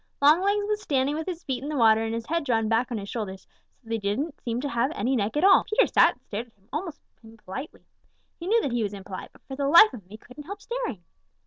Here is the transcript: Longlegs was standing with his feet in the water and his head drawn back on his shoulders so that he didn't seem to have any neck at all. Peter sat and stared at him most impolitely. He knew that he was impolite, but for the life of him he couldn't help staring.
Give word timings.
Longlegs 0.19 0.65
was 0.67 0.81
standing 0.81 1.13
with 1.13 1.27
his 1.27 1.43
feet 1.43 1.61
in 1.61 1.69
the 1.69 1.75
water 1.77 2.01
and 2.01 2.11
his 2.15 2.25
head 2.25 2.43
drawn 2.43 2.67
back 2.67 2.89
on 2.91 2.97
his 2.97 3.07
shoulders 3.07 3.45
so 3.75 3.83
that 3.83 3.93
he 3.93 3.99
didn't 3.99 4.41
seem 4.41 4.59
to 4.61 4.67
have 4.69 4.91
any 4.95 5.15
neck 5.15 5.37
at 5.37 5.43
all. 5.43 5.63
Peter 5.65 5.85
sat 5.85 6.13
and 6.15 6.21
stared 6.23 6.47
at 6.47 6.53
him 6.53 6.69
most 6.73 6.99
impolitely. 7.23 7.85
He 8.39 8.47
knew 8.47 8.63
that 8.63 8.71
he 8.71 8.81
was 8.81 8.93
impolite, 8.95 9.31
but 9.31 9.43
for 9.47 9.55
the 9.55 9.67
life 9.67 9.93
of 9.93 10.01
him 10.01 10.09
he 10.09 10.17
couldn't 10.17 10.45
help 10.45 10.59
staring. 10.63 11.03